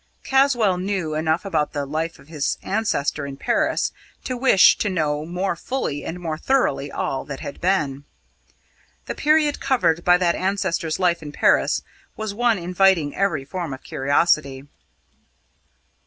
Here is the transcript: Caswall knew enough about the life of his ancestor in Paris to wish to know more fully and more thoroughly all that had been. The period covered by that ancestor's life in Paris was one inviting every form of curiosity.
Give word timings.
Caswall 0.23 0.79
knew 0.79 1.13
enough 1.13 1.45
about 1.45 1.73
the 1.73 1.85
life 1.85 2.17
of 2.17 2.27
his 2.27 2.57
ancestor 2.63 3.27
in 3.27 3.37
Paris 3.37 3.91
to 4.23 4.35
wish 4.35 4.75
to 4.79 4.89
know 4.89 5.27
more 5.27 5.55
fully 5.55 6.03
and 6.03 6.19
more 6.19 6.39
thoroughly 6.39 6.91
all 6.91 7.23
that 7.25 7.41
had 7.41 7.61
been. 7.61 8.05
The 9.05 9.13
period 9.13 9.59
covered 9.59 10.03
by 10.03 10.17
that 10.17 10.33
ancestor's 10.33 10.97
life 10.97 11.21
in 11.21 11.31
Paris 11.31 11.83
was 12.17 12.33
one 12.33 12.57
inviting 12.57 13.15
every 13.15 13.45
form 13.45 13.75
of 13.75 13.83
curiosity. 13.83 14.65